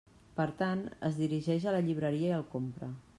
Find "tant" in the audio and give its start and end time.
0.61-0.81